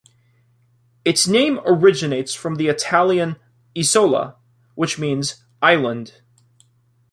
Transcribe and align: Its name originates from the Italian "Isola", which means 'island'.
Its 1.05 1.27
name 1.27 1.59
originates 1.63 2.33
from 2.33 2.55
the 2.55 2.67
Italian 2.69 3.35
"Isola", 3.77 4.35
which 4.73 4.97
means 4.97 5.43
'island'. 5.61 6.21